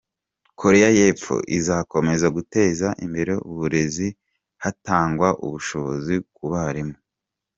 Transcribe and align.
Koreya 0.59 0.89
y’Epfo 0.97 1.35
izakomeza 1.57 2.27
guteza 2.35 2.87
imbere 3.05 3.33
uburezi 3.49 4.07
hatangwa 4.63 5.27
ubushobozi 5.45 6.15
ku 6.35 6.45
barimu. 6.53 6.95